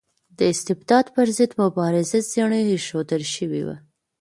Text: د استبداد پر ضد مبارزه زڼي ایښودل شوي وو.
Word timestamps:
د 0.37 0.39
استبداد 0.53 1.05
پر 1.15 1.27
ضد 1.37 1.51
مبارزه 1.63 2.17
زڼي 2.33 2.61
ایښودل 2.69 3.23
شوي 3.35 3.61
وو. 3.65 3.75